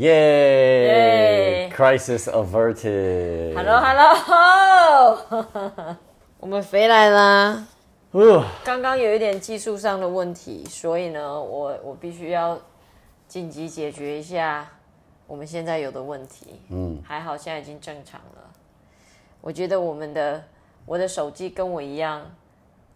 [0.00, 1.68] Yay!
[1.68, 1.68] Yay.
[1.76, 3.52] Crisis averted.
[3.54, 5.18] Hello，Hello，
[6.40, 7.66] 我们回来啦。
[8.64, 12.58] 刚刚有一点技术上的问题，所以呢，我我必须要
[13.28, 14.66] 紧急解决一下
[15.26, 16.58] 我们现在有的问题。
[16.70, 18.50] 嗯，还好现在已经正常了。
[19.42, 20.42] 我觉得我们的
[20.86, 22.22] 我的手机跟我一样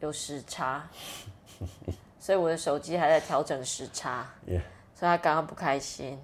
[0.01, 0.89] 有时差，
[2.19, 4.27] 所以我的手机还在调整时差.
[4.95, 6.19] 所以他刚刚不开心。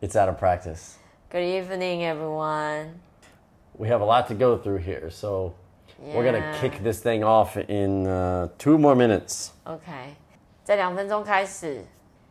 [0.00, 0.96] It's out of practice.
[1.30, 3.00] Good evening, everyone.
[3.76, 5.52] We have a lot to go through here, so
[5.98, 6.60] we're gonna Yeah.
[6.60, 9.50] kick this thing off in uh, two more minutes.
[9.64, 10.14] OK，
[10.62, 11.84] 在两分钟开始，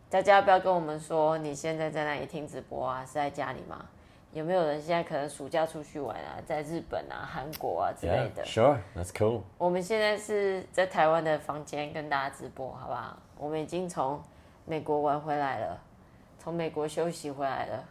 [0.10, 3.04] 大家要不要跟我们说你现在在哪里听直播啊？
[3.06, 3.84] 是在家里吗？
[4.32, 8.44] 有没有人现在可能暑假出去玩啊，在日本啊、韩国啊之类 Yeah, 的？
[8.46, 8.78] sure.
[8.96, 9.42] That's cool.
[9.58, 13.18] 我们现在是在台湾的房间跟大家直播，好不好？
[13.38, 14.20] 我们已经从
[14.66, 15.80] 美国玩回来了，
[16.49, 17.85] 从美国休息回来了，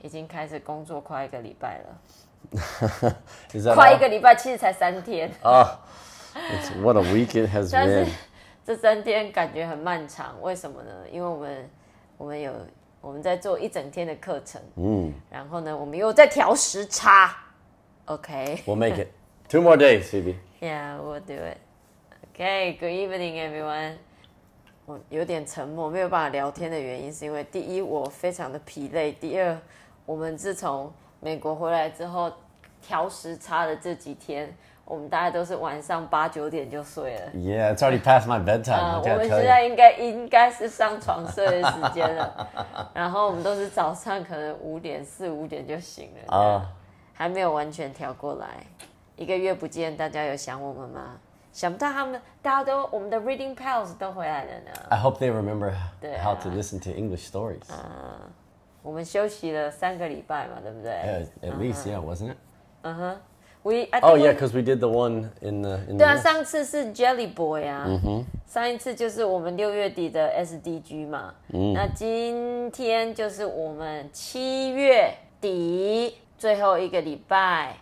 [0.00, 3.14] 已经开始工作快一个礼拜了，
[3.74, 5.30] 快一个礼拜，其实才三天。
[5.42, 5.66] Oh,
[6.34, 8.08] it's, what a week it has been.
[8.64, 10.90] 这三天感觉很漫长，为什么呢？
[11.12, 11.70] 因为我们
[12.16, 12.50] 我们有
[13.02, 17.36] 我们在做一整天的课程，嗯，然后呢，我们又在调时差
[18.06, 19.08] ，OK，Yeah，、We'll make it.
[19.50, 20.36] Two more days, Phoebe.
[20.62, 21.58] we'll do it.
[22.32, 23.98] Okay, good evening, everyone.
[24.90, 29.56] 我有点沉默，没有办法聊天的原因是因为第一我非常的疲累，第二
[30.04, 32.28] 我们自从美国回来之后
[32.82, 34.52] 调时差的这几天，
[34.84, 37.30] 我们大概都是晚上八九点就睡了。
[37.34, 38.72] Yeah, it's already past my bedtime.
[38.72, 42.48] 啊我们现在应该应该是上床睡的时间了，
[42.92, 46.66] 然后我们都是早上可能五点四五点就醒了，啊，
[47.14, 48.48] 还没有完全调过来。
[49.14, 51.16] 一个月不见，大家有想我们吗？
[51.52, 54.70] 想不到他们大家都我们的 Reading Pals 都回来了呢。
[54.88, 55.72] I hope they remember
[56.22, 57.62] how to listen to English stories.
[58.82, 60.92] 我们休息了三个礼拜嘛，对不对
[61.42, 62.36] at least, yeah, wasn't it?
[62.82, 63.20] 嗯哼
[63.62, 67.86] ？We Oh yeah, because we did the one in the 对啊，上次是 Jelly Boy 啊，
[68.46, 71.34] 上一次就是我们六月底的 SDG 嘛，
[71.74, 75.12] 那今天就是我们七月
[75.42, 77.76] 底最后一个礼拜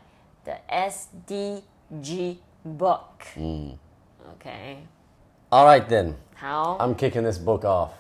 [0.45, 2.39] 的 SDG
[2.77, 3.25] book。
[3.37, 3.79] 嗯
[4.35, 6.15] ，OK，All right then.
[6.35, 6.77] How?
[6.79, 7.93] I'm kicking this book off.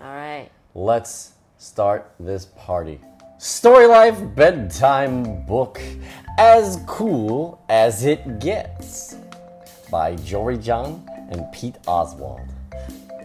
[0.00, 0.48] All right.
[0.74, 3.00] Let's start this party.
[3.38, 5.80] Story Life Bedtime Book
[6.38, 9.16] As Cool as It Gets
[9.90, 12.40] by Jory John and Pete Oswald.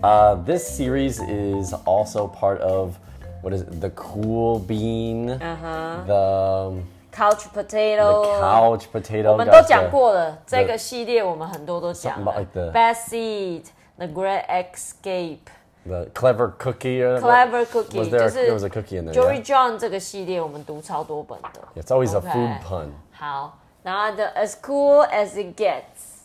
[0.03, 2.97] Uh, this series is also part of
[3.41, 3.79] what is it?
[3.79, 6.05] The Cool Bean, uh -huh.
[6.07, 6.81] the,
[7.16, 9.32] Couch the Potato， Couch Potato.
[9.32, 15.38] 我们都 guys, 讲 the- 过了，这个系列我们很多都讲 Something 了 like the- ，Bad Seed，The Great Escape。
[15.84, 17.02] the Clever Cookie.
[17.02, 19.12] Or Clever Cookie Was there, 就是 there was a cookie in there.
[19.12, 19.44] Jory yeah?
[19.44, 21.82] John 这个系列我们读超多本的。
[21.82, 22.30] It's always a Okay.
[22.32, 22.88] food pun.
[23.12, 25.82] 好，然后的 As Cool as It Gets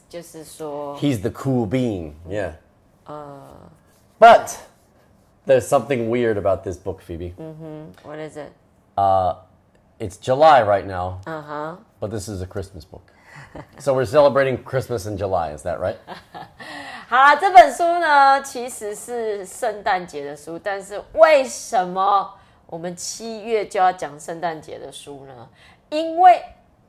[0.07, 2.13] 就是说 He's the cool bean.
[2.29, 2.51] Yeah.
[4.19, 4.57] but
[5.45, 7.33] there's something weird about this book, Phoebe.
[8.03, 8.51] What is it？
[10.02, 11.20] It's July right now.
[11.28, 11.76] Uh huh.
[12.00, 13.12] But this is a Christmas book.
[13.78, 15.94] so we're celebrating Christmas in July, is that right?
[17.08, 22.34] 好啦，这本书呢其实是圣诞节的书，但是为什么
[22.66, 25.48] 我们七月就要讲圣诞节的书呢？
[25.90, 26.42] 因为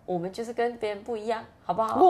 [0.08, 2.02] 我们就是跟别人不一样，好不好？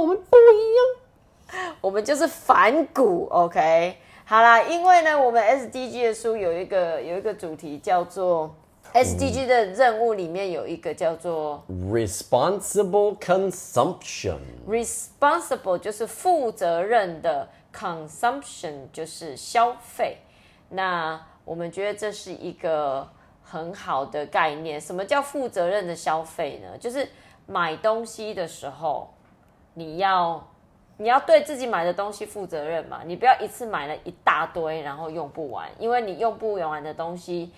[1.82, 3.98] 我们就是反骨，OK？
[4.24, 8.56] 好啦，因为呢，我们 SDG 的书有一个有一个主题叫做
[8.94, 14.38] SDG 的任务里面有一个叫做 Responsible consumption.
[14.68, 20.18] responsible，就是负责任的 consumption，就是消费。
[20.70, 23.08] 那我们觉得这是一个
[23.42, 24.80] 很好的概念。
[24.80, 26.78] 什么叫负责任的消费呢？
[26.78, 27.08] 就是
[27.48, 29.12] 买东西的时候，
[29.74, 30.48] 你要
[30.98, 37.52] 你要对自己买的东西负责任嘛，你不要一次买了一大堆，然后用不完，因为你用不完的东西，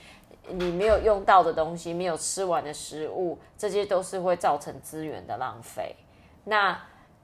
[0.50, 5.96] 你没有用到的东西，没有吃完的食物，这些都是会造成资源的浪费。
[6.44, 6.80] 那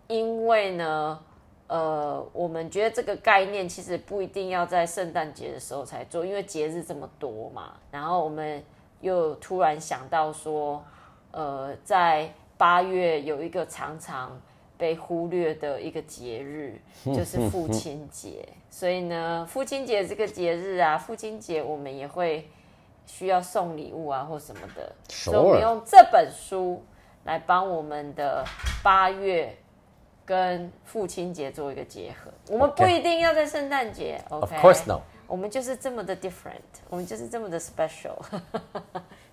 [0.08, 1.20] 因为呢，
[1.68, 7.74] 呃，我们觉得这个概念其实不一定要在圣诞节的时候才做，因为节日这么多嘛。
[7.92, 8.64] 然后我们
[9.00, 10.84] 又突然想到说，
[11.32, 14.40] 呃，在八月有一个常常
[14.78, 18.48] 被忽略的一个节日，就是父亲节。
[18.70, 22.50] 所以呢，父亲节这个节日啊，父亲节我们也会
[23.06, 26.84] 需要送礼物啊或什么的，所以我们用这本书
[27.26, 28.44] 来帮我们的
[28.84, 29.56] 八月
[30.26, 32.32] 跟父亲节做一个结合。
[32.50, 35.02] 我们不一定要在圣诞节 o Of k course no.
[35.28, 38.16] 我们就是这么的 different，我们就是这么的 special。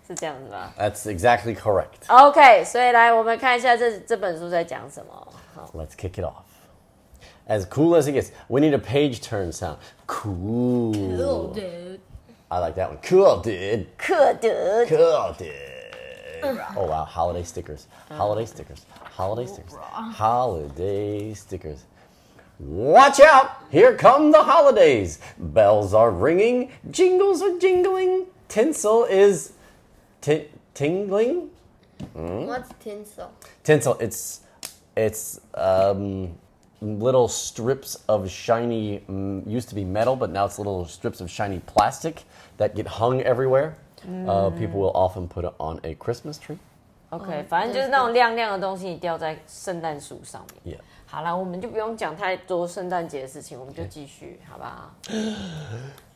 [0.06, 5.28] 是这样子吧 That's exactly correct.？OK，所以来我们看一下这这本书在讲什么。
[5.54, 6.44] 好 Let's kick it off.
[7.46, 9.76] As cool as it gets, we need a page turn sound.
[10.06, 10.94] Cool.
[10.94, 11.97] Cool, dude.
[12.50, 12.98] I like that one.
[13.02, 13.86] Cool, dude.
[13.98, 14.88] Cool, dude.
[14.88, 15.52] Cool, dude.
[16.76, 17.88] Oh wow, holiday stickers.
[18.10, 18.86] Holiday stickers.
[19.02, 19.74] Holiday stickers.
[19.74, 21.84] Holiday stickers.
[22.60, 23.62] Watch out!
[23.70, 25.20] Here come the holidays.
[25.38, 29.52] Bells are ringing, jingles are jingling, tinsel is
[30.20, 31.50] ti- tingling.
[32.14, 33.32] What's tinsel?
[33.62, 34.40] Tinsel, it's
[34.96, 36.36] it's um,
[36.81, 39.01] little strips of shiny.
[39.07, 42.23] Mm, used to be metal, but now it's little strips of shiny plastic
[42.57, 43.75] that get hung everywhere.
[44.27, 46.57] Uh, people will often put it on a Christmas tree.
[47.11, 50.75] OK，反正就是那种亮亮的东西，你吊在圣诞树上面。
[50.75, 50.81] Yeah.
[51.05, 54.91] 好了，我们就不用讲太多圣诞节的事情，我们就继续，好不好？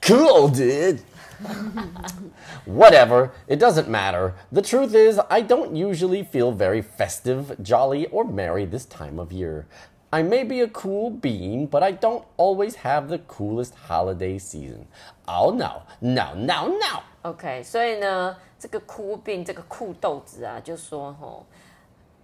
[0.02, 1.00] Cool, dude.
[2.66, 4.34] Whatever, it doesn't matter.
[4.52, 9.32] The truth is, I don't usually feel very festive, jolly, or merry this time of
[9.32, 9.66] year.
[10.15, 14.87] I may be a cool bean, but I don't always have the coolest holiday season.
[15.27, 17.03] Oh no, no, no, no.
[17.23, 21.47] OK，所以呢，这个酷病，这个酷豆子啊，就说吼，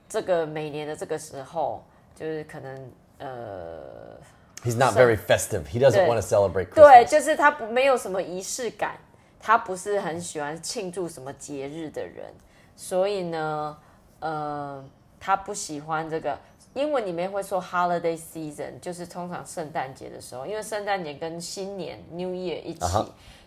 [0.07, 1.83] 这个每年的这个时候，
[2.15, 4.19] 就是可能呃
[4.63, 5.65] ，He's not very festive.
[5.65, 7.11] He doesn't want to celebrate 对，Christmas.
[7.11, 8.99] 就是他不没有什么仪式感，
[9.41, 12.27] 他不是很喜欢庆祝什么节日的人，
[12.77, 13.79] 所以呢，
[14.21, 14.85] 呃，
[15.19, 16.39] 他不喜欢这个。
[16.79, 22.87] 英文里面会说 holiday season，就是通常圣诞节的时候，因为圣诞节跟新年 New Year 一起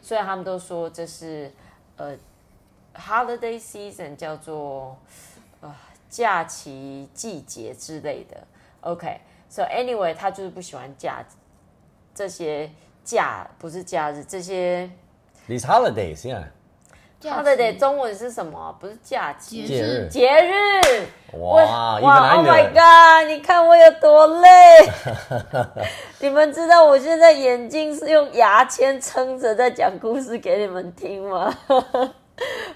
[0.01, 1.49] 所以他们都说这是
[1.95, 2.17] 呃
[2.93, 4.97] holiday season 叫做
[5.61, 5.73] 呃
[6.09, 8.35] 假期季节之类的。
[8.81, 11.23] OK，so、anyway，他就是不喜欢假
[12.13, 12.69] 这些
[13.05, 14.89] 假不是假日，这些
[15.47, 16.47] These holidays, yeah.
[17.29, 18.75] Holiday 中文是什么？
[18.79, 21.05] 不是假期，节日节日。
[21.37, 23.27] 哇哇！Oh my god！
[23.29, 24.49] 你看我有多累。
[26.19, 31.53] 你们知道我现在眼睛是用牙签撑着在讲故事给你们听吗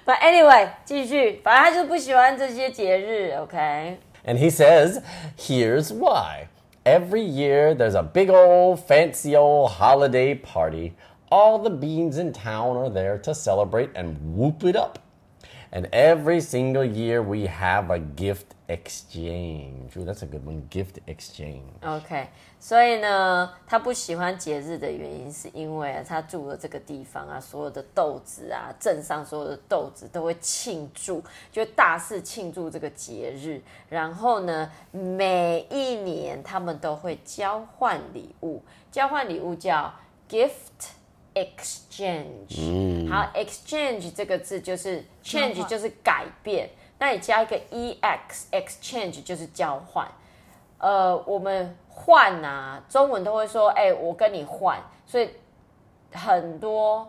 [0.05, 5.01] ？But anyway，继续，反正他就不喜欢这些节日，OK？And he says,
[5.37, 6.47] here's why.
[6.85, 10.93] Every year there's a big old fancy old holiday party.
[11.30, 14.98] All the beans in town are there to celebrate and whoop it up.
[15.72, 19.96] And every single year we have a gift exchange.
[19.96, 20.66] Ooh, that's a good one.
[20.68, 21.62] Gift exchange.
[21.82, 22.26] OK，
[22.58, 31.22] 所以呢，他不喜欢节日的原因，是因为啊，他住的这个地方啊，所有的豆子啊，镇上所有的豆子都会庆祝，
[31.52, 33.62] 就会大肆庆祝这个节日。
[33.88, 38.60] 然后呢，每一年他们都会交换礼物，
[38.90, 39.94] 交换礼物叫
[40.28, 40.50] gift
[41.35, 43.07] exchange。
[43.07, 50.09] 好，exchange 这个字就是 change 就是改变，那你加一个 ex exchange 就是交换。
[50.79, 55.29] 呃，我们换啊，中文都会说，哎、我跟你换，所以
[56.11, 57.07] 很多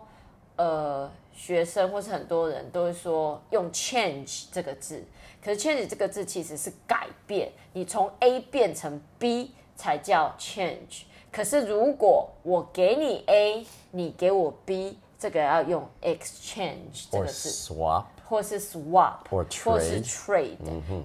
[0.56, 5.04] 呃学生或是很多人都会说用 change 这个字，
[5.42, 11.02] 可是 change 这个字其实是改变，你从 A 变成 B 才叫 change。
[11.36, 20.56] 可是如果我给你 a 你给我 b 这个要用 exchange 这个是 swap 或是 swap 或是 trade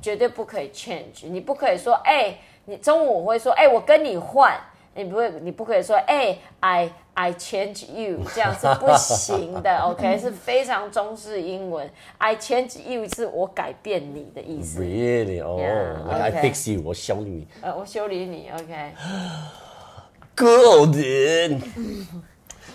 [0.01, 4.57] 绝对不可以 change 你不可以说哎你中午我会说哎我跟你换。
[4.93, 9.79] 你不会你不可以说哎 ii change you 这样是不行的。
[9.87, 11.89] Ok 是非常中式英文。
[12.17, 14.81] I change you 是我改变你的意思。
[14.81, 15.57] Really 哦
[16.11, 17.47] i fix you 我修理你。
[17.61, 18.91] 呃我修理你 ok
[20.35, 21.63] Dude.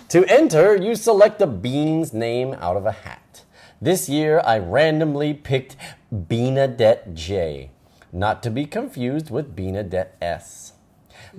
[0.09, 3.43] to enter, you select a bean's name out of a hat.
[3.81, 5.75] This year, I randomly picked
[6.13, 7.71] Beanadette J,
[8.11, 10.73] not to be confused with Beanadette S.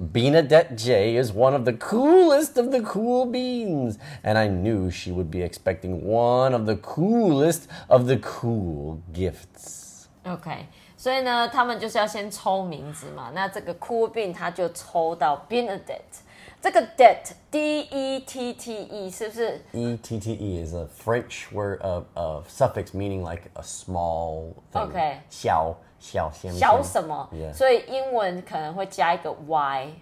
[0.00, 5.10] Beanadette J is one of the coolest of the cool beans, and I knew she
[5.10, 10.08] would be expecting one of the coolest of the cool gifts.
[10.24, 10.68] OK，
[10.98, 13.30] 所以呢，他们就是要先抽名字嘛。
[13.32, 16.24] 那这个 Cool Bean 他就抽到 Benedict，
[16.60, 17.18] 这个 det
[17.52, 22.02] D E T T E 是不是 E T T E is a French word of,
[22.14, 24.90] of suffix meaning like a small thing.
[24.90, 25.18] Okay.
[25.30, 27.54] 小小先小什么 Yeah.
[27.54, 29.92] 所以英文可能会加一个 y，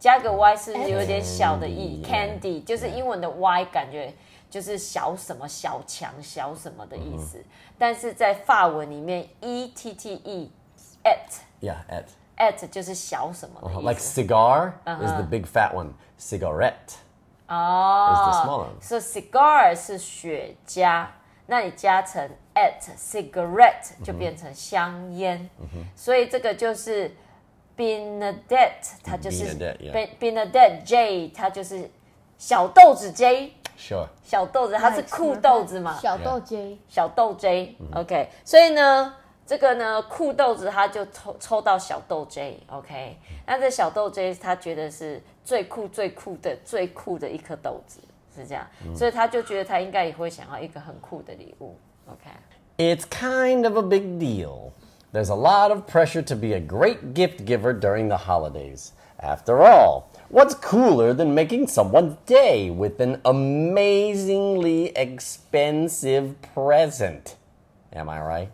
[0.00, 4.12] 加一个 y 是有点小的 e Candy，candy，就是英文的 y 感觉
[4.50, 7.42] 就是小什么小强小什么的意思，
[7.78, 10.50] 但是在法文里面 e t t e
[11.04, 12.04] at Yeah, at.
[12.36, 13.80] at 就是小什么的意思。
[13.88, 15.16] Like cigar is Uh-huh.
[15.16, 15.92] the big fat one.
[16.18, 16.96] Cigarette.
[17.48, 18.80] 哦 is the small one.
[18.82, 21.06] 所以 cigar 是雪茄，
[21.46, 22.22] 那你加成
[22.54, 25.48] at cigarette 就变成香烟，
[25.96, 27.14] 所以这个就是
[27.76, 29.92] Benedette，它就是 Benedette, yeah.
[29.92, 31.90] Ben- Benedette J，它就是
[32.38, 34.06] 小豆子 J，Sure.
[34.22, 39.14] 小豆子它是酷豆子嘛，小豆 J，小豆 J，OK，、所以呢，
[39.46, 48.00] 这个呢酷豆子他就抽抽到小豆 J，OK，、那这小豆 J 他觉得是最酷最酷的最酷的一颗豆子，
[48.36, 51.74] 是这样，所以他就觉得他应该也会想要一个很酷的礼物
[52.06, 52.30] ，OK。
[52.76, 54.72] It's kind of a big deal.
[55.12, 58.90] There's a lot of pressure to be a great gift giver during the holidays.
[59.18, 67.35] After all, what's cooler than making someone's day with an amazingly expensive present?
[67.91, 68.49] Am I right?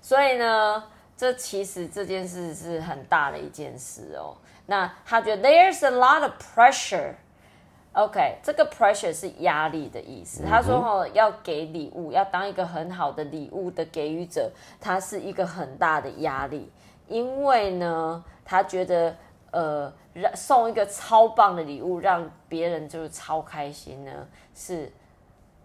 [0.00, 0.84] 所以呢，
[1.16, 4.36] 这其实这件事是很大的一件事哦。
[4.66, 10.44] 那他觉得 there's a lot of pressure。OK，这个 pressure 是压力的意思。
[10.48, 14.48] 他说哦，要给礼物，要当一个很好的礼物的给予者，
[14.80, 16.70] 他是一个很大的压力，
[17.08, 19.16] 因为呢，他觉得
[19.55, 24.91] 呃，让送一个超棒的礼物，让别人就是超开心呢，是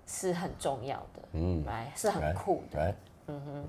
[0.07, 2.33] 是很重要的，嗯，来是很?
[2.33, 2.79] 酷的。
[2.79, 2.95] Right?
[3.27, 3.65] Mm.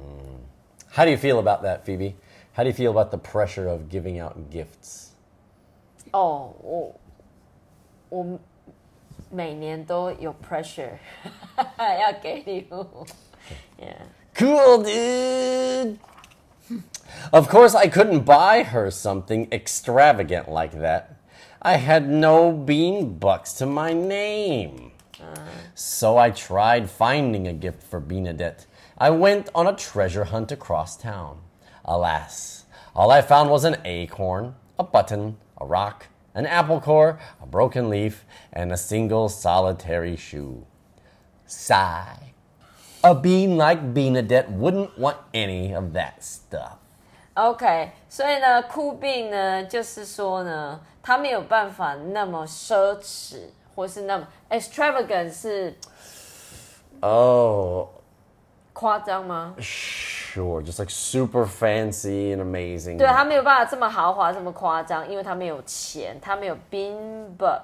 [0.94, 2.14] How do you feel about that, Phoebe?
[2.54, 5.08] How do you feel about the pressure of giving out gifts?
[6.12, 6.94] 哦，我
[8.10, 8.40] 我
[9.32, 10.92] 每年都有 pressure
[11.78, 13.06] 要给礼物
[13.80, 15.98] ，yeah，Cool, dude.
[17.34, 21.18] of course, I couldn't buy her something extravagant like that.
[21.62, 24.92] I had no bean bucks to my name.
[25.76, 28.66] So I tried finding a gift for Benedette.
[28.98, 31.40] I went on a treasure hunt across town.
[31.86, 32.66] Alas,
[32.96, 37.90] all I found was an acorn, a button, a rock, an apple core, a broken
[37.90, 40.66] leaf, and a single solitary shoe.
[41.46, 42.31] Sigh
[43.03, 46.79] A bean like Benedette wouldn't want any of that stuff.
[47.35, 53.41] OK，所以呢，酷病呢，就是说呢，他没有办法那么奢侈，
[53.75, 55.77] 或是那么 extravagant 是
[57.01, 57.89] Oh,
[58.73, 59.55] 夸张吗？
[59.59, 60.63] sure.
[60.63, 62.97] Just like super fancy and amazing.
[62.97, 67.63] 对他没有办法这么豪华，这么夸张，因为他没有钱，他没有 bean buck。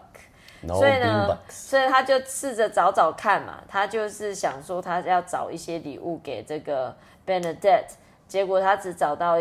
[0.62, 6.96] No 所以呢，所以他就试着找找看嘛，他就是想说他要找一些礼物给这个
[7.26, 7.92] Benedette，
[8.28, 9.38] 结果他只找到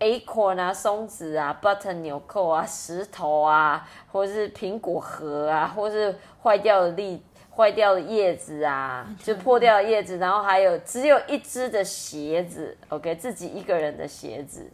[0.00, 7.22] acorn 啊、松子啊、button 纽扣啊、石头啊，或是苹果核啊，或是坏掉的粒、
[7.54, 14.68] 坏掉的叶子啊，就破掉的叶子，然后还有只有一只的鞋子，OK，自己一个人的鞋子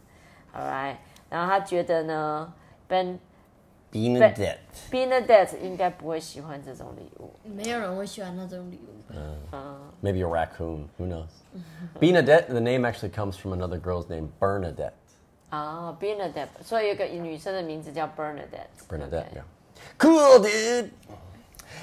[0.55, 0.95] ，All right，
[1.29, 2.51] 然后他觉得呢
[2.87, 3.19] ，Ben
[3.92, 4.58] Benedette.
[4.90, 7.32] Benedette 应该不会喜欢这种礼物。
[7.44, 8.96] 没有人会喜欢那种礼物。
[10.02, 10.88] Maybe a raccoon.
[10.98, 11.30] Who knows?
[12.00, 14.92] Benedette, the name actually comes from another girl's name, Bernadette.
[15.50, 18.86] 啊、b e n e d e t t 所以有一个女生的名字叫 Bernadette。
[18.88, 19.44] Bernadette, OK yeah.
[19.98, 20.90] Cool, dude.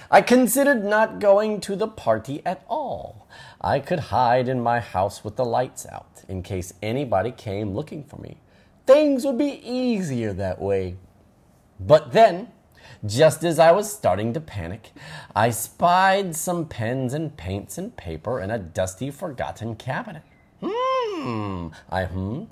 [0.10, 3.28] I considered not going to the party at all.
[3.62, 8.04] I could hide in my house with the lights out in case anybody came looking
[8.04, 8.38] for me.
[8.86, 10.98] Things would be easier that way.
[11.80, 12.48] But then,
[13.06, 14.94] just as I was starting to panic,
[15.34, 20.22] I spied some pens and paints and paper in a dusty, forgotten cabinet.
[20.62, 22.48] Hmm, I hummed.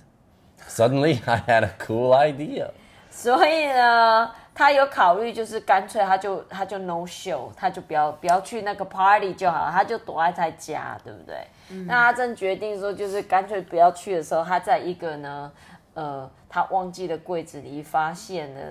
[0.68, 2.72] Suddenly, I had a cool idea.
[3.10, 11.46] 所以呢，他有考虑，就是干脆他就他就 no show，他就不要不要去那个 party 就好了，他就躲在他家，对不对？
[11.86, 15.52] 那他正决定说，就是干脆不要去的时候，他在一个呢，
[15.94, 18.62] 呃，他忘记了柜子里发现了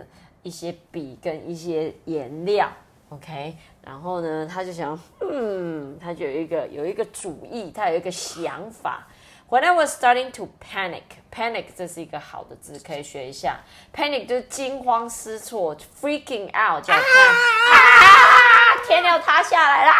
[0.45, 2.69] 一些笔跟一些颜料
[3.09, 9.07] ，OK，然后呢，他就想，嗯，他就有一个有一个主意，他有一个想法。
[9.49, 11.01] When I was starting to panic,
[11.33, 13.59] panic 这是一个好的字，可以学一下。
[13.91, 19.93] Panic 就是惊慌失措，freaking out 叫 panic 啊， 天要塌下来啦，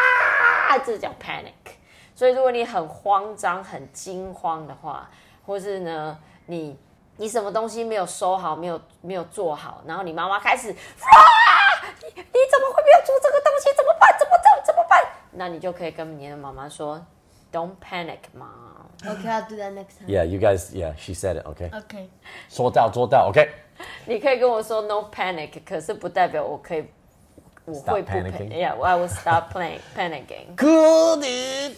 [0.69, 1.73] 啊，这叫 panic。
[2.13, 5.09] 所以如果你很慌张、很惊慌的话，
[5.43, 6.77] 或是呢，你
[7.17, 10.75] 你什么东西没有收好、没有没有做好，然后你妈妈开始啊，
[12.00, 13.69] 你你怎么会没有做这个东西？
[13.75, 14.15] 怎么办？
[14.19, 15.01] 怎么怎怎么办？
[15.31, 17.00] 那你就可以跟你的妈妈说
[17.51, 18.75] ，Don't panic, mom。
[19.03, 20.07] Okay, I'll do that next time.
[20.07, 21.69] Yeah, you guys, yeah, she said it, okay?
[21.69, 22.07] Okay.
[22.50, 23.50] 说到做到, okay?
[24.05, 26.86] 你可以跟我说 no panic，可是不代表我可以，
[27.65, 28.50] 我会不 panicking.
[28.50, 30.55] Yeah, I will stop playing panicking.
[30.55, 31.75] Dude.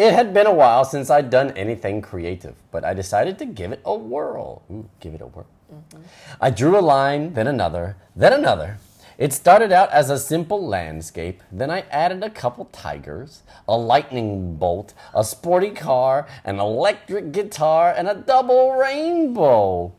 [0.00, 3.70] It had been a while since I'd done anything creative, but I decided to give
[3.70, 4.62] it a whirl.
[4.70, 5.46] Ooh, give it a whirl.
[5.70, 6.00] Mm-hmm.
[6.40, 8.78] I drew a line, then another, then another.
[9.18, 14.56] It started out as a simple landscape, then I added a couple tigers, a lightning
[14.56, 19.92] bolt, a sporty car, an electric guitar, and a double rainbow.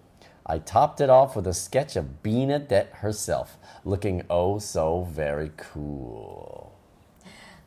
[0.47, 3.55] I topped it off with a sketch of Bernadette herself,
[3.85, 6.70] looking oh so very cool.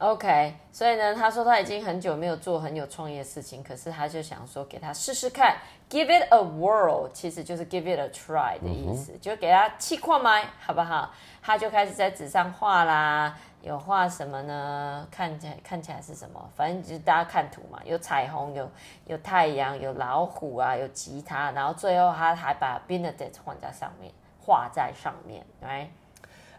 [0.04, 5.56] OK，所以呢，他说他已经很久没有做很有创意的事情，可是他就想说给他试试看
[5.88, 11.10] ，give it a whirl，其实就是 give it a try 的意思，就给他气矿麦，好不好？
[11.40, 15.08] 他就开始在纸上画啦，有画什么呢？
[15.10, 16.50] 看起来看起来是什么？
[16.54, 18.70] 反正就是大家看图嘛，有彩虹，有
[19.06, 25.86] 有太阳，有老虎啊，有吉他，然后最后他还把 Benedict 画在上面，画在上面，right？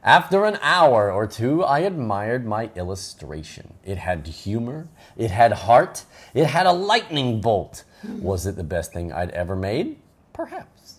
[0.04, 3.74] After an hour or two, I admired my illustration.
[3.84, 7.84] It had humor, it had heart, it had a lightning bolt.
[8.22, 9.96] Was it the best thing I'd ever made?
[10.32, 10.94] Perhaps.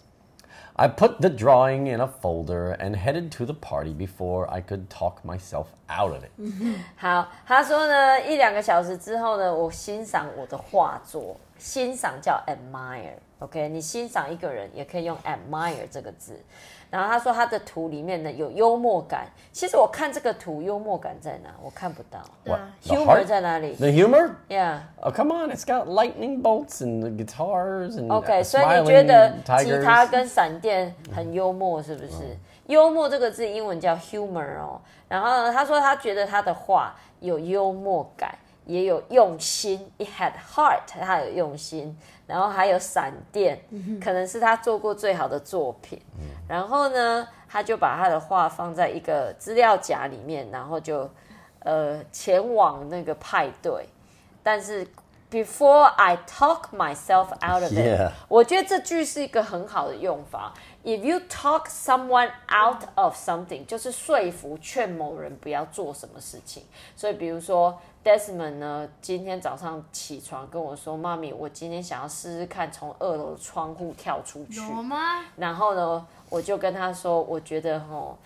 [0.76, 4.90] I put the drawing in a folder and headed to the party before I could
[4.90, 6.32] talk myself out of it.
[6.96, 16.40] 好，他说呢，一两个小时之后呢，我欣赏我的画作，欣赏叫 admire，OK，、你欣赏一个人也可以用 admire 这个字。
[16.97, 24.79] 然后他说他的图里面呢有幽默感，其实我看这个图幽默感在哪我看不到，对，humor 在哪里？The humor？Yeah.
[25.03, 32.39] Oh come on, it's got lightning bolts and guitars and OK，所以你觉得吉他跟闪电很幽默是不是？
[32.69, 34.81] 幽默这个字英文叫 humor 哦。
[35.07, 38.35] 然后呢，他说他觉得他的画有幽默感。
[38.67, 41.97] 也有用心，it had heart，他有用心，
[42.27, 43.59] 然后还有闪电，
[44.03, 46.01] 可能是他做过最好的作品。
[46.49, 51.09] 然后呢，他就把他的画放在一个资料夹里面，然后就
[51.61, 53.89] 呃前往那个派对。
[54.43, 54.87] 但是
[55.31, 58.13] before I talk myself out of it.
[58.29, 60.53] 我觉得这句是一个很好的用法。
[60.87, 66.63] If you talk someone out of something，就是说服、劝某人不要做什么事情。
[66.95, 74.61] 所以，比如说 Desmond 呢，今天早上起床跟我说：“妈咪，我今天想要试试看从二楼的窗户跳出去。
[74.61, 78.19] 有吗？”然后呢，我就跟他说：“我觉得吼.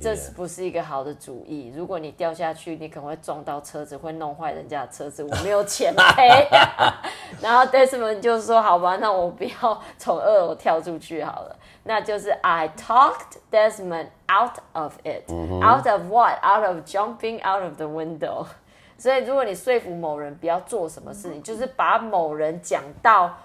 [0.00, 1.72] 这是不是一个好的主意？
[1.74, 6.48] 如果你掉下去，你可能会撞到车子，会弄坏人家的车子，我没有钱赔。
[7.40, 15.30] 然后 Desmond 就说：“好吧，那我不要从二楼跳出去好了。”那就是 I talked Desmond out of it.
[15.62, 16.38] Out of what?
[16.44, 18.46] Out of jumping out of the window.
[18.98, 23.36] 所以，如果你说服某人不要做什么事情，就是把某人讲到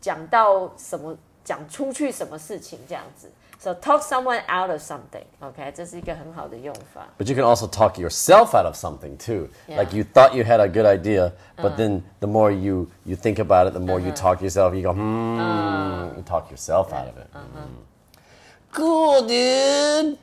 [0.00, 1.16] 讲到什么，
[1.49, 3.31] 讲出去什么事情这样子。
[3.57, 5.23] So talk someone out of something.
[5.39, 7.07] OK，这是一个很好的用法。
[7.17, 9.49] But you can also talk yourself out of something too.
[9.67, 9.79] Yeah.
[9.79, 13.39] Like you thought you had a good idea, but then the more you, you think
[13.39, 17.17] about it, the more you talk yourself, you go, hmm, you talk yourself out of
[17.17, 17.27] it.
[17.33, 17.85] Mm.
[18.71, 19.29] Cool, dude.
[19.31, 20.17] Cool, dude.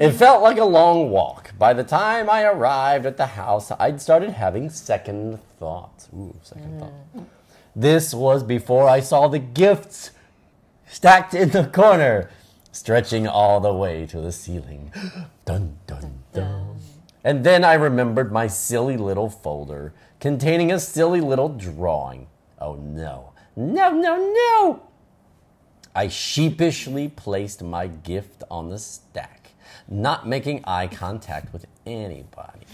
[0.00, 1.52] It felt like a long walk.
[1.58, 6.08] By the time I arrived at the house, I'd started having second thoughts.
[6.14, 7.26] Ooh, second thought.
[7.74, 10.10] This was before I saw the gifts
[10.86, 12.30] stacked in the corner,
[12.72, 14.92] stretching all the way to the ceiling.
[15.44, 16.76] Dun, dun, dun.
[17.24, 22.26] And then I remembered my silly little folder containing a silly little drawing.
[22.60, 23.32] Oh no.
[23.56, 24.82] No, no, no!
[25.93, 29.51] I sheepishly placed my gift on the stack,
[29.87, 32.67] not making eye contact with anybody.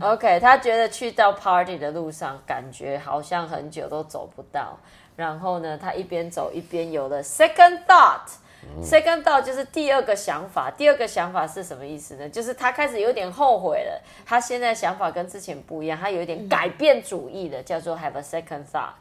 [0.00, 4.78] OK，他觉得去到 party 的路上，感觉好像很久都走不到。
[5.16, 10.70] 然后呢，他一边走一边有了 second thought。Second thought 就是第二个想法。
[10.70, 12.28] 第二个想法是什么意思呢？
[12.28, 18.92] 就是他开始有点后悔了，他现在想法跟之前不一样，他有一点改变主意了，叫做 have a second thought。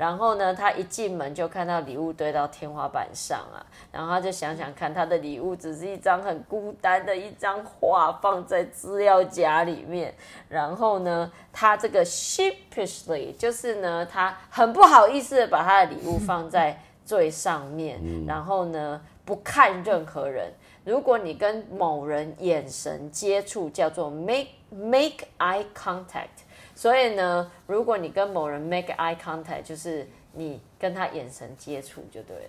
[0.00, 3.60] 然后呢，他一进门就看到礼物堆到天花板上啊，
[3.92, 10.14] 然后他就想想看，他的礼物只是一张很孤单的一张画，放在资料夹里面。
[10.48, 20.50] 然后呢，他这个 sheepishly 就是呢，他很不好意思的把他的礼物放在最上面，然后呢，不看任何人。
[20.82, 26.48] 如果你跟某人眼神接触，叫做 make make eye contact。
[26.79, 32.43] 所以呢，如果你跟某人 make eye contact，就是你跟他眼神接触就对了。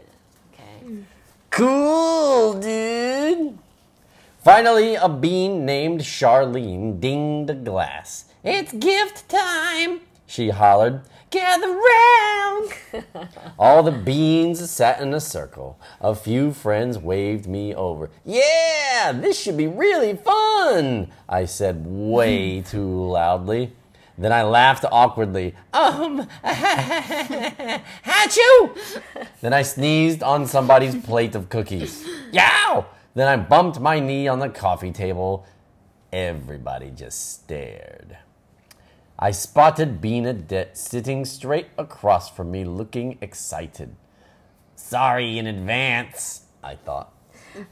[0.52, 1.04] OK，、
[1.50, 3.54] Cool, dude.
[4.44, 8.26] Finally, a bean named Charlene dinged a glass.
[8.44, 11.00] It's gift time, she hollered.
[11.30, 13.04] Gather round.
[13.58, 15.76] All the beans sat in a circle.
[16.00, 18.10] A few friends waved me over.
[18.24, 23.72] Yeah, this should be really fun, I said way too loudly.
[24.18, 25.54] Then I laughed awkwardly.
[25.74, 26.26] Um,
[28.04, 28.70] achoo!
[29.42, 32.02] then I sneezed on somebody's plate of cookies.
[32.32, 32.86] Yow!
[33.14, 35.44] Then I bumped my knee on the coffee table.
[36.12, 38.16] Everybody just stared.
[39.18, 43.96] I spotted Benedette sitting straight across from me, looking excited.
[44.76, 47.08] Sorry in advance, I thought.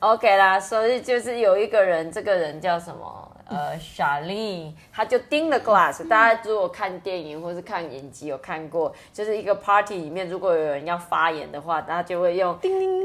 [0.01, 3.28] OK 啦，所以就是有一个人，这个人叫什么？
[3.50, 6.08] 呃，莎莉，他就盯了 glass。
[6.08, 12.56] 大家如果看电影或是看影集有看过，就是一个 party 里面，如果有人要发言的话，他就会用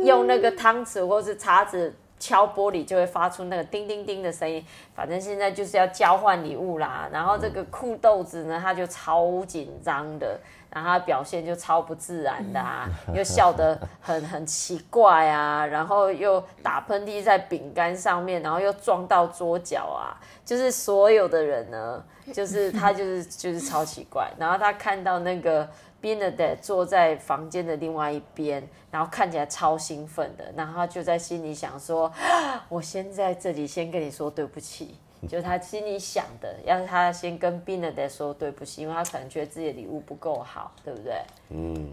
[0.05, 4.63] 用那个汤匙或是叉子敲玻璃，就会发出那个叮叮叮的声音。
[4.95, 7.09] 反正现在就是要交换礼物啦。
[7.11, 10.39] 然后这个酷豆子呢，他就超紧张的。
[10.75, 24.29] 然后他表现就超不自然的啊，又笑得很 很奇怪啊，然后又打喷嚏在饼干上面，然后又撞到桌角啊，就是所有的人呢，就是他就是就是超奇怪。
[24.37, 25.69] 然后他看到那个
[26.03, 32.13] Benedict 坐在房间的另外一边，然后看起来超兴奋的，然后他就在心里想说
[32.69, 41.22] ：“我先在这里先跟你说对不起。”就是他心里想的，要他先跟 Benedict 说对不起，因为他可能觉得自己的礼物不够好，对不对？
[41.50, 41.90] 嗯，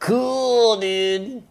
[0.00, 1.42] Cool, dude.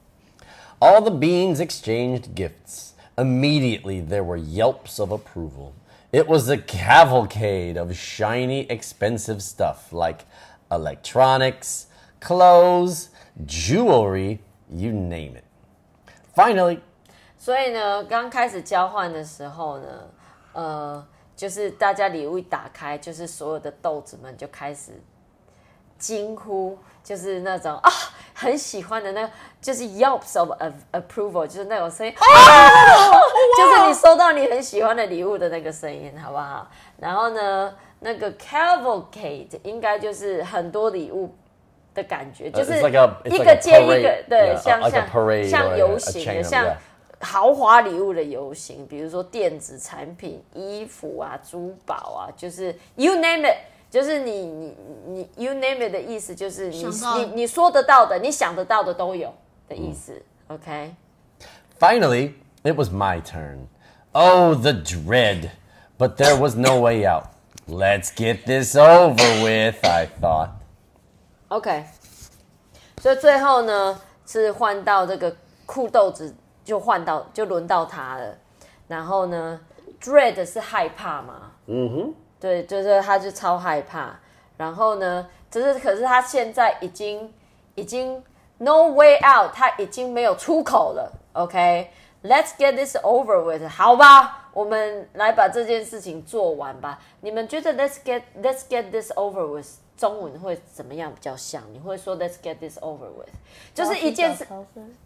[0.80, 2.94] All the beings exchanged gifts.
[3.18, 5.74] Immediately, there were yelps of approval.
[6.12, 10.26] It was a cavalcade of shiny, expensive stuff like
[10.72, 11.88] electronics,
[12.22, 13.10] clothes,
[13.46, 14.40] jewelry,
[14.70, 15.44] you name it.
[16.34, 16.80] Finally,
[17.38, 20.10] 所以呢，刚开始交换的时候呢，
[20.53, 24.93] 呃，就是大家礼物一打开，就是所有的豆子们就开始
[25.99, 27.91] 惊呼，就是那种啊，
[28.35, 30.53] 很喜欢的那，就是 yelps of
[30.93, 32.13] approval，就是那种声音，
[33.57, 36.69] 就是你收到你很喜欢的礼物的那个声音，好不好？
[36.99, 41.35] 然后呢，那个 cavalcade 应该就是很多礼物
[41.95, 45.07] 的感觉，就是一个接一个，对，像像
[45.49, 46.67] 像游行的，像。
[47.23, 53.57] 豪华礼物的游行，比如说电子产品、衣服啊、珠宝啊，就是 you name it，
[53.89, 59.33] 就是你你你 you name it 的意思就是你你你说得到的，你想得到的都有
[59.69, 60.21] 的意思。
[60.49, 60.95] OK。
[61.79, 63.69] Finally, it was my turn.
[64.13, 65.51] Oh, the dread!
[65.97, 67.29] But there was no way out.
[67.69, 70.51] Let's get this over with, I thought.
[71.49, 71.85] OK。
[73.01, 76.35] 所以最后呢，是换到这个酷豆子。
[76.65, 78.37] 就换到就轮到他了，
[78.89, 79.61] 然后呢
[80.01, 81.53] ，dread 是害怕嘛？
[81.67, 84.15] 嗯哼，对，就是他就超害怕。
[84.57, 87.33] 然后呢，只是可是他现在已经
[87.75, 88.23] 已经
[88.59, 91.13] no way out，他已经没有出口了。
[91.33, 97.01] OK，let's get this over with，好吧，我们来把这件事情做完吧。
[97.23, 99.82] 你们觉得 let's get let's get this over with？
[100.03, 101.63] 中文会怎么样比较像？
[101.73, 103.29] 你会说 "Let's get this over with"，
[103.73, 104.45] 就是一件事，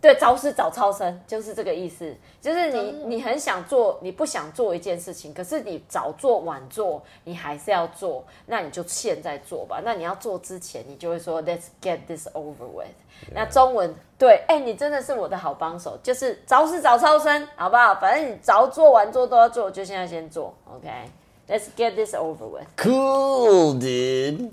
[0.01, 2.15] 对，早死早超生，就是这个意思。
[2.41, 9.83] 就是你你很想做，你不想做一件事情，可是你早做晚做，你还是要做，那你就现在做吧。
[9.85, 12.87] 那你要做之前，你就会说 "Let's get this over with"。
[13.35, 17.95] 那中文对，哎，你真的是我的好帮手，就是早死早超生，好不好？
[17.97, 22.67] 反正你早做晚做都要做，就现在先做，OK？Let's get this over with。
[22.79, 24.53] Cool, dude.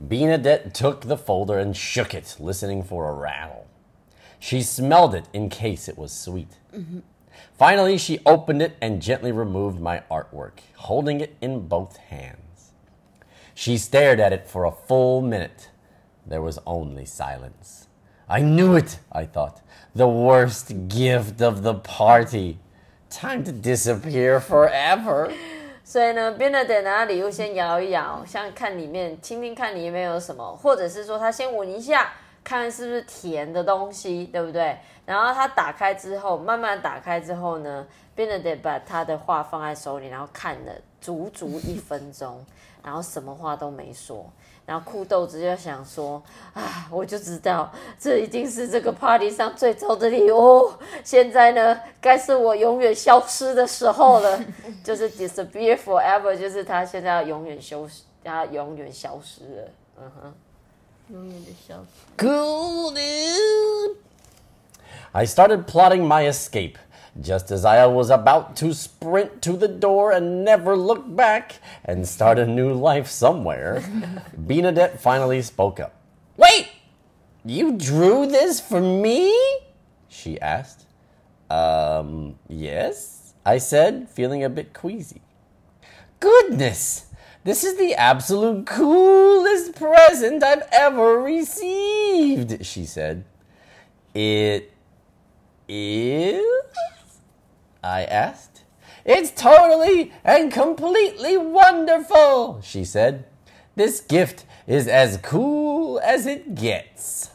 [0.00, 3.66] Benedette took the folder and shook it, listening for a rattle.
[4.38, 6.56] She smelled it in case it was sweet.
[6.74, 7.00] Mm-hmm.
[7.58, 12.72] Finally, she opened it and gently removed my artwork, holding it in both hands.
[13.54, 15.68] She stared at it for a full minute.
[16.26, 17.88] There was only silence.
[18.28, 19.60] I knew it, I thought.
[19.94, 22.58] The worst gift of the party.
[23.10, 25.34] Time to disappear forever.
[25.90, 32.12] 所以呢，，Benedict 拿礼物先摇一摇，像看里面，听听看里面有什么，或者是说他先闻一下，
[32.44, 34.78] 看是不是甜的东西，对不对？
[35.04, 37.84] 然后他打开之后，慢慢打开之后呢
[38.16, 42.46] ，，Benedict 把他的画放在手里，然后看了足足一分钟，
[42.82, 44.30] 然后什么话都没说。
[44.66, 46.22] 然后酷豆子就想说
[46.54, 50.72] ：“啊，我就知道这一定是这个 party 上最糟的礼物。
[51.02, 54.40] 现在呢，该是我永远消失的时候了，
[54.84, 59.68] 就是 disappear forever，就是他现在要永远消失，他永远消失了。
[59.98, 60.34] 嗯哼，
[61.08, 62.24] 永远的消失。
[62.24, 63.96] Cool dude.
[65.10, 66.76] I started plotting my escape.
[67.20, 72.06] Just as I was about to sprint to the door and never look back and
[72.06, 73.80] start a new life somewhere,
[74.36, 75.94] Benedette finally spoke up.
[76.36, 76.68] Wait!
[77.44, 79.34] You drew this for me?
[80.08, 80.86] She asked.
[81.48, 85.22] Um, yes, I said, feeling a bit queasy.
[86.20, 87.06] Goodness!
[87.42, 93.24] This is the absolute coolest present I've ever received, she said.
[94.12, 94.72] It
[95.66, 96.49] is?
[97.82, 98.64] I asked.
[99.04, 103.24] It's totally and completely wonderful, she said.
[103.76, 107.28] This gift is as cool as it gets.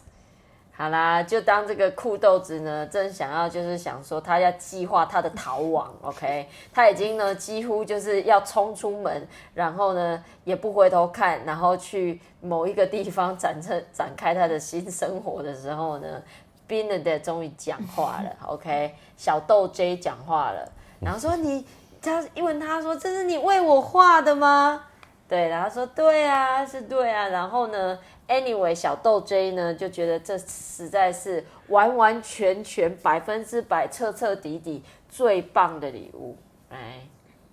[0.78, 16.22] 好啦，就当这个酷豆子呢，正想要就是想说他要计划他的逃亡，OK，他已经呢几乎就是要冲出门，然后呢也不回头看，然后去某一个地方展开展开他的新生活的时候呢
[16.68, 21.66] b e n e d 终于讲话了，OK，小豆 J 讲话了，然后说你
[22.02, 24.86] 他问他说这是你为我画的吗？
[25.28, 27.98] 对，然后说对啊，是对啊，然后呢
[28.28, 36.38] ，anyway，小豆 J 呢就觉得这实在是完完全全百分之百彻彻底底最棒的礼物，
[36.70, 37.08] 哎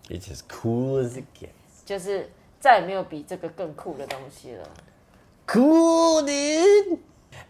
[0.08, 4.68] ，It's as cool as it gets，就是再也没有比这个更酷的东西了。
[5.46, 6.98] Cool, dude.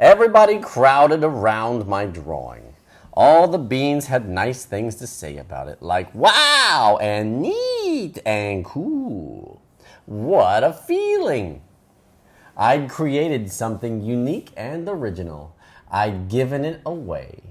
[0.02, 2.76] Everybody crowded around my drawing.
[3.14, 8.64] All the beans had nice things to say about it, like wow and neat and
[8.64, 9.60] cool.
[10.06, 11.62] What a feeling!
[12.56, 15.56] I'd created something unique and original.
[15.90, 17.42] I'd given it away,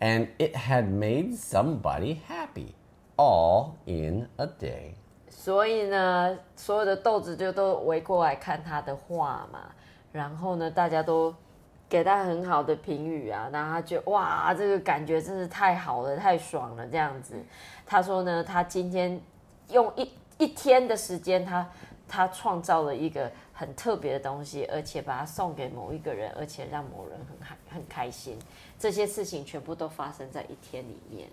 [0.00, 2.74] and it had made somebody happy,
[3.16, 4.94] all in a day.
[5.28, 9.70] 所以呢，所有的豆子就都围过来看他的画嘛，
[10.12, 11.34] 然后呢，大家都
[11.89, 17.35] 给他很好的评语啊，然后他觉得哇，这个感觉真是太好了，太爽了这样子。
[17.85, 19.19] 他说呢，他今天
[19.69, 21.69] 用一一天的时间，他
[22.07, 28.37] 他创造了一个很特别的东西，而且把它送给某一个人，而且让某人很开很开心。
[28.77, 31.27] 这些事情全部都发生在一天里面。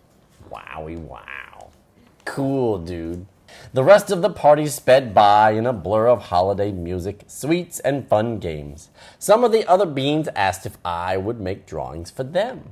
[0.50, 1.68] Wowie wow.
[2.24, 3.24] Cool, dude.
[3.72, 8.08] The rest of the party sped by in a blur of holiday music, sweets, and
[8.08, 8.90] fun games.
[9.18, 12.70] Some of the other beans asked if I would make drawings for them.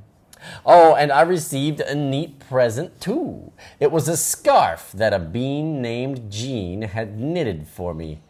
[0.66, 3.52] Oh, and I received a neat present too.
[3.80, 8.20] It was a scarf that a bean named Jean had knitted for me.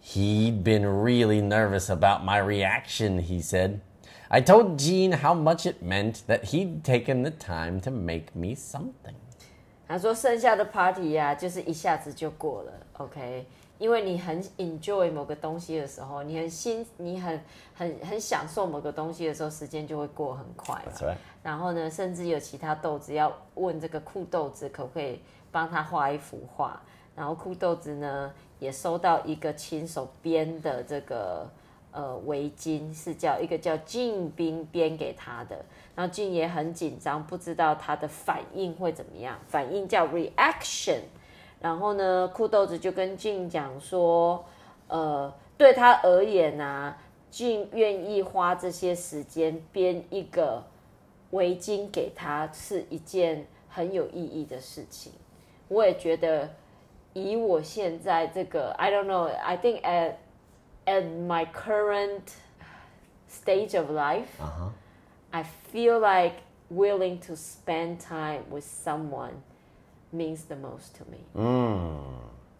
[0.00, 3.80] He'd been really nervous about my reaction, he said.
[4.30, 8.54] I told Jean how much it meant that he'd taken the time to make me
[8.54, 9.16] something.
[9.88, 13.46] 他说：“剩下的 party 呀、啊，就是一下子就过了，OK。
[13.78, 17.40] 因为你很 enjoy 某个东西的时候，你很心，你很
[17.74, 20.82] 很很享受某个东西的时候，时间就会过很快。
[21.42, 25.20] 然后呢，甚至有其他豆子要问这个酷豆子可不可以
[25.52, 26.80] 帮他画一幅画。
[27.14, 31.46] 然后酷豆子呢，也收到一个亲手编的这个
[31.96, 35.64] 呃围巾，是叫一个叫静兵编给他的。
[35.94, 39.38] 然后静也很紧张，不知道他的反应会怎么样。
[39.48, 41.00] 反应叫 reaction。
[41.58, 44.44] 然后呢，酷豆子就跟静讲说，
[44.88, 46.98] 呃，对他而言啊，
[47.30, 50.62] 静愿意花这些时间编一个
[51.30, 55.10] 围巾给他，是一件很有意义的事情。
[55.68, 56.50] 我也觉得，
[57.14, 60.16] 以我现在这个，I don't know，I think at
[60.85, 62.33] at my current
[63.27, 66.37] stage of life，I feel like
[66.69, 71.19] willing to spend time with someone。means the most to me.
[71.35, 71.97] 嗯，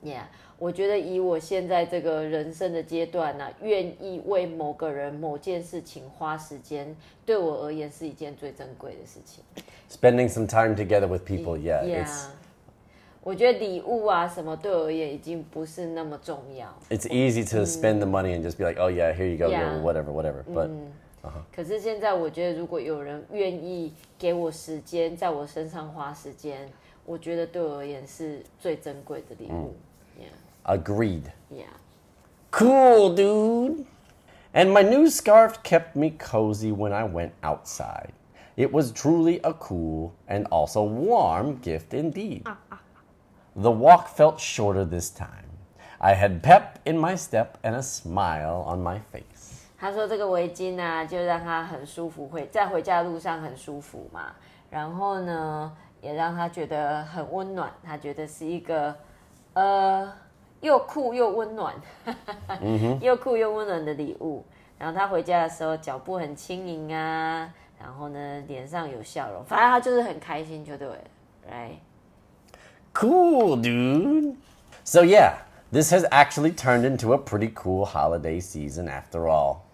[0.02, 0.24] Yeah，
[0.58, 6.96] 我觉得以我现在这个人生的阶段呢，愿意为某个人、某件事情花时间，
[7.26, 9.44] 对我而言是一件最珍贵的事情。
[9.90, 11.84] Spending some time together with people, yeah.
[11.84, 12.08] Yeah.
[13.26, 16.68] 我觉得礼物啊什么对我而言已经不是那么重要。
[16.90, 19.52] It's easy to spend the money and just be like, oh yeah, here you go,
[19.84, 20.44] whatever, whatever.
[20.44, 20.70] But
[21.56, 26.68] 可是现在我觉得，如果有人愿意给我时间，在我身上花时间。
[27.04, 29.74] 我觉得对我而言是最珍贵的礼物。
[30.16, 30.78] Yeah.
[30.78, 31.24] Agreed.
[31.52, 31.66] Yeah.
[32.52, 33.86] Cool, dude.
[34.54, 38.12] And my new scarf kept me cozy when I went outside.
[38.56, 42.44] It was truly a cool and also warm gift indeed.
[43.59, 45.29] The walk felt shorter this time.
[45.99, 49.65] I had pep in my step and a smile on my face.
[49.79, 54.35] 他说这个围巾呢，就让他很舒服，回在回家的路上很舒服嘛。
[54.69, 58.95] 然后呢，也让他觉得很温暖，他觉得是一个
[59.55, 60.13] 呃
[60.61, 61.75] 又酷又温暖，
[63.01, 64.45] 又酷又温暖的礼物。
[64.79, 70.99] 然后他回家的时候脚步很轻盈啊，然后呢脸上有笑容，反正他就是很开心，就对了
[71.51, 71.79] ，right?
[72.96, 74.36] Cool, dude.
[74.84, 75.40] So yeah,
[75.72, 79.68] this has actually turned into a pretty cool holiday season after all.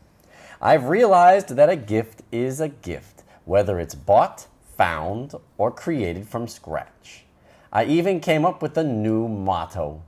[0.62, 6.47] I've realized that a gift is a gift, whether it's bought found or created from
[6.47, 7.26] scratch.
[7.71, 10.02] I even came up with a new motto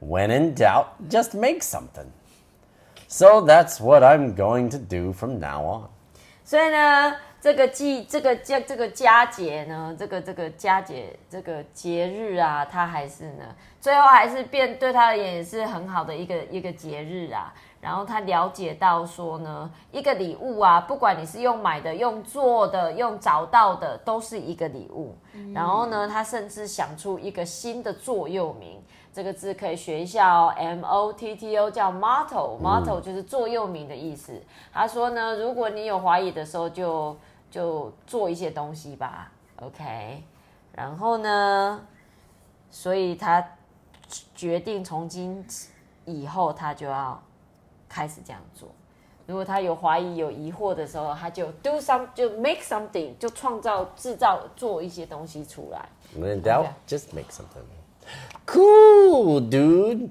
[0.00, 2.12] When in doubt, just make something.
[3.08, 5.88] So that's what I'm going to do from now on.
[6.44, 13.43] 所以呢， 这个季这个这这个佳节呢，这个这个佳节这个节日啊，他还是呢，
[13.79, 17.51] 最后还是变对他而言也是很好的一个一个节日啊。
[17.81, 25.15] 然后他了解到说呢，一个礼物啊，不管你是用买的、用做的、用找到的，都是一个礼物。
[25.51, 28.79] 然后呢，他甚至想出一个新的座右铭，
[29.11, 34.39] 这个字可以学一下哦，M O T T O 叫 motto，motto 就是座右铭的意思。
[34.71, 37.17] 他说呢，如果你有怀疑的时候，就就
[37.51, 40.23] 做一些东西吧，OK。
[40.73, 41.85] 然后呢，
[42.69, 43.45] 所以他
[44.33, 45.45] 决定从今
[46.05, 47.21] 以后，他就要。
[47.93, 48.69] 开始这样做。
[49.27, 55.89] 如果他有怀疑、有疑惑的时候，他就 do some，就 make something，就创造、制造、做一些东西出来。
[56.17, 57.67] When doubt, just make something.
[58.45, 60.07] Cool, dude.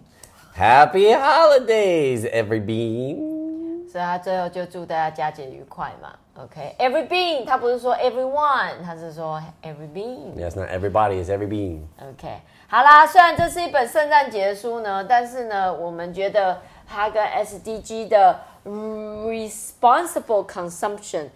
[0.55, 3.89] Happy holidays, every bean.
[3.91, 6.19] 所以他最后就祝大家佳节愉快嘛。
[6.37, 10.35] OK，every、being，他不是说 everyone，他是说 every being。
[10.37, 11.83] Yes, not everybody is every bean.
[12.01, 21.29] OK，好啦，虽然这是一本圣诞节的书呢，但是呢，我们觉得它跟 SDG 的 responsible consumption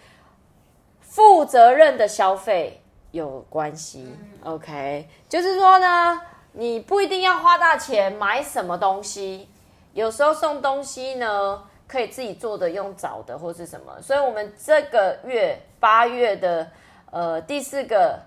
[1.01, 2.81] 负责任的消费
[3.11, 4.17] 有关系。
[4.45, 6.21] OK，就是说呢，
[6.53, 9.49] 你不一定要花大钱买什么东西，
[9.93, 11.63] 有时候送东西呢，
[11.95, 14.03] 可以自己做的、用找的或是什么。
[14.03, 16.69] 所以，我们这个月八月的
[17.13, 18.21] 呃第四个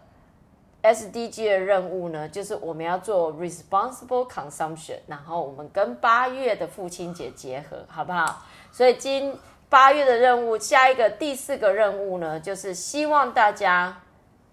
[0.82, 8.45] SDG 的任务呢，就是我们要做 responsible consumption，然后我们跟八月的父亲节结合，好不好？
[8.71, 14.01] 所以今八月的任务，下一个第四个任务呢，就是希望大家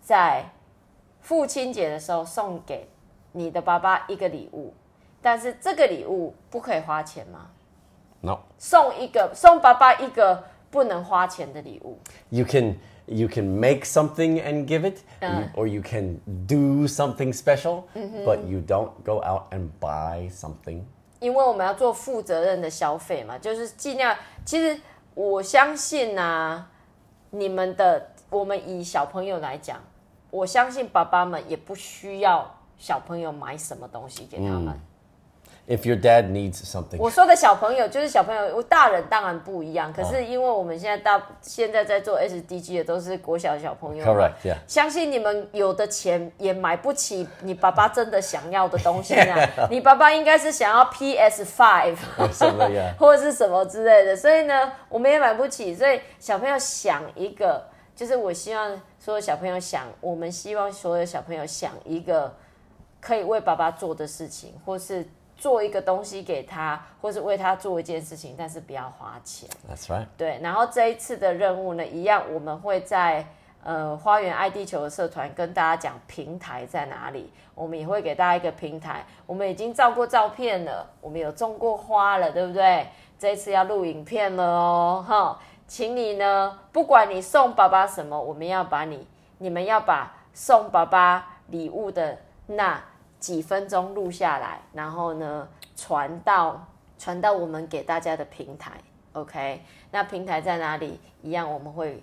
[0.00, 0.46] 在
[1.20, 2.88] 父亲节的时候送给
[3.30, 4.74] 你的爸爸一个礼物，
[5.22, 7.50] 但是这个礼物不可以花钱吗？
[8.24, 8.38] No.
[8.56, 11.98] 送一个送爸爸一个不能花钱的礼物。
[12.30, 15.00] You can you can make something and give it,
[15.54, 17.82] or you can do something special,
[18.24, 20.84] but you don't go out and buy something.
[21.20, 24.16] 因为我们要做负责任的消费嘛，就是尽量。
[24.46, 24.80] 其实
[25.14, 26.70] 我相信啊，
[27.28, 29.78] 你们的我们以小朋友来讲，
[30.30, 34.80] 我相信爸爸们也不需要小朋友买什么东西给他们。
[35.66, 39.90] If your dad needs something, 我说的小朋友就是小朋友，大人当然不一样。
[39.94, 44.56] 可是因为我们现在大现在在做 SDG 的都是国小小朋友 correct, yeah.
[44.68, 49.38] 相信你们有的钱也买不起你爸爸真的想要的东西 啊！
[49.70, 52.94] 你爸爸应该是想要 PS Five，something, yeah.
[52.98, 55.74] 或者是什么之类的，所以呢，我们也买不起。
[55.74, 57.64] 所以小朋友想一个，
[57.96, 62.34] 就是我希望所有小朋友想，我们希望所有小朋友想一个
[63.00, 65.06] 可以为爸爸做的事情，或是
[65.44, 69.46] 做一个东西给他，或是为他做一件事情，但是不要花钱。
[69.70, 70.06] That's right.
[70.16, 73.26] 对，然后这一次的任务呢，一样我们会在
[73.62, 79.04] 呃花园爱地球的社团跟大家讲平台在哪里，我们也会给大家一个平台。
[79.26, 82.86] 我们已经照过照片了，我们有种过花了，对不对？
[83.18, 92.82] 这一次要录影片了哦，哈，请你呢，不管你送爸爸什么，我们要把你，你们要把送爸爸礼物的那
[93.24, 96.62] 几分钟录下来，然后呢传到
[96.98, 98.72] 传到我们给大家的平台。
[99.14, 101.00] OK，那平台在哪里？
[101.22, 102.02] 一样我们会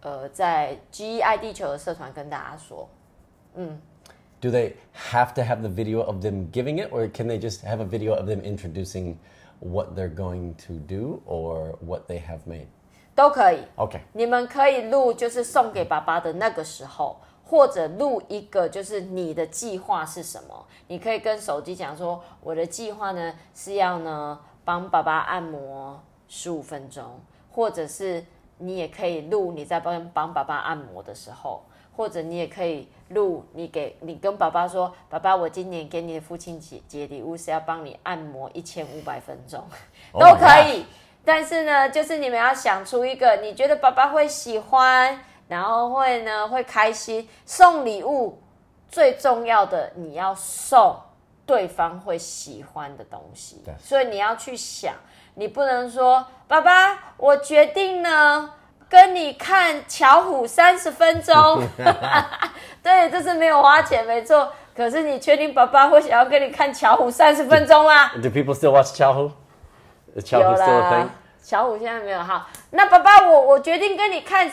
[0.00, 2.88] 呃在 GEI 地球的社团跟大家说。
[3.54, 3.80] 嗯
[4.40, 4.72] Do they
[5.12, 7.84] have to have the video of them giving it, or can they just have a
[7.84, 9.18] video of them introducing
[9.60, 12.66] what they're going to do or what they have made?
[13.14, 14.00] 都可以，Okay.
[14.12, 20.66] 你们可以录，就是送给爸爸的那个时候，或者录一个，就是你的计划是什么？
[20.88, 27.20] 你可以跟手机讲说，我的计划呢是要呢帮爸爸按摩十五分钟，
[27.52, 28.24] 或者是
[28.58, 31.62] 你也可以录你在帮帮爸爸按摩的时候，
[31.96, 39.62] 或者你也可以录你给你跟爸爸说，爸爸，我今年给你的父亲节节礼物是要帮你按摩一千五百分钟
[40.12, 40.84] ，Oh 都可以。
[41.24, 48.42] 但是呢，就是你们要想出一个你觉得爸爸会喜欢，然后会呢会开心送礼物。
[48.88, 50.96] 最重要的，你要送
[51.44, 53.60] 对方会喜欢的东西。
[53.64, 54.94] 对所以你要去想，
[55.34, 58.52] 你不能说爸爸，我决定呢
[58.88, 61.60] 跟你看巧虎三十分钟。
[62.80, 64.52] 对，这是没有花钱，没错。
[64.74, 69.32] 可是你确定爸爸会想要跟你看巧虎三十分钟吗？Do people still watch 有
[70.22, 71.08] Chowhu still a 啦 thing?，
[71.42, 72.46] 小虎现在没有好。
[72.70, 74.48] 那爸爸，我我决定跟你看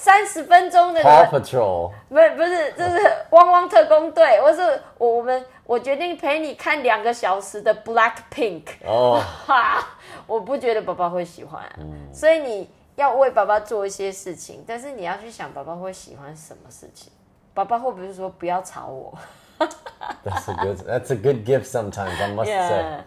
[0.00, 1.90] 三十分钟的 Paw，Patrol.
[2.08, 8.62] 不是不是，这是汪汪特工队，我是我我们我决定陪你看两个小时的 Black Pink。
[8.86, 9.84] Oh, 哈，
[10.28, 11.60] 我不觉得爸爸会喜欢、
[12.12, 17.12] 所以你要为爸爸做一些事情，但是你要去想爸爸会喜欢什么事情。
[17.52, 19.12] 爸爸会不会说不要吵我
[20.24, 20.78] ？That's a good.
[20.88, 21.64] That's a good gift.
[21.64, 22.54] Sometimes I must say.
[22.54, 23.00] Yeah.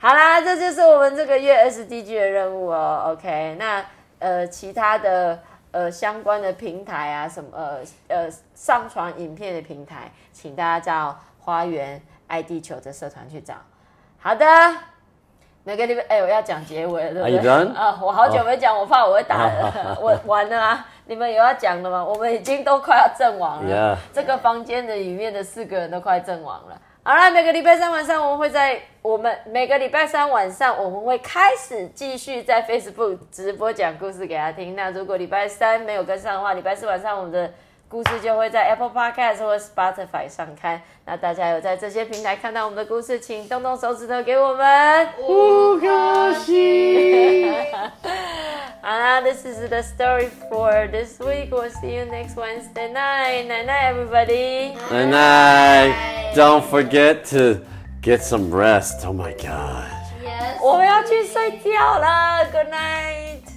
[0.00, 3.12] 好啦，这就是我们这个月 SDG 的任务哦。
[3.12, 3.84] OK，那
[4.18, 5.38] 呃其他的
[5.72, 13.54] 呃相关的平台啊，什么呃呃上传影片的平台，请大家到花园爱地球的社团去找。
[14.18, 14.46] 好的，
[15.64, 17.50] 每个礼拜哎，我要讲结尾了，对不对？
[17.74, 20.86] 啊，我好久没讲，我怕我会打人，我完了啊！
[21.06, 22.04] 你们有要讲的吗？
[22.04, 26.80] 我们已经都快要阵亡了这个房间的里面的四个人都快阵亡了。
[27.04, 34.76] 好了，每个礼拜三晚上我们会在我们每个礼拜三晚上我们会开始继续在 Facebook 直播讲故事给他听。
[34.76, 37.52] 那如果礼拜三没有跟上的话，礼拜四晚上我们的
[37.91, 40.81] 故事就会在 Apple Podcast 或 Spotify 上看。
[41.05, 45.07] 那大家有在这些平台看到我们的故事，请动动手指头给我们。
[45.25, 47.49] 不可惜。
[48.81, 51.49] 好啦，This is the story for this week.
[51.49, 53.47] We'll see you next Wednesday night.
[53.47, 54.77] Night night, everybody.
[54.91, 57.61] And I don't forget to
[58.01, 59.05] get some rest.
[59.05, 59.87] Oh my god.
[60.23, 60.61] Yes.
[60.61, 63.50] 我们要去睡觉了，Good night.